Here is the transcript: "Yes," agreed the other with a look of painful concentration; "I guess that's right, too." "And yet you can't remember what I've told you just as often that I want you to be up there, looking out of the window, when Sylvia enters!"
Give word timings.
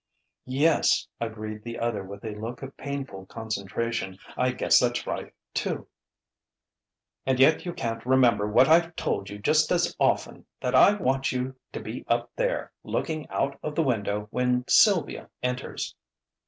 "Yes," 0.47 1.07
agreed 1.19 1.61
the 1.61 1.77
other 1.77 2.03
with 2.03 2.25
a 2.25 2.33
look 2.33 2.63
of 2.63 2.75
painful 2.75 3.27
concentration; 3.27 4.17
"I 4.35 4.49
guess 4.49 4.79
that's 4.79 5.05
right, 5.05 5.31
too." 5.53 5.87
"And 7.23 7.39
yet 7.39 7.67
you 7.67 7.73
can't 7.73 8.03
remember 8.03 8.47
what 8.47 8.67
I've 8.67 8.95
told 8.95 9.29
you 9.29 9.37
just 9.37 9.71
as 9.71 9.95
often 9.99 10.47
that 10.59 10.73
I 10.73 10.95
want 10.95 11.31
you 11.31 11.55
to 11.73 11.79
be 11.79 12.03
up 12.07 12.31
there, 12.35 12.71
looking 12.83 13.29
out 13.29 13.59
of 13.61 13.75
the 13.75 13.83
window, 13.83 14.25
when 14.31 14.67
Sylvia 14.67 15.29
enters!" 15.43 15.93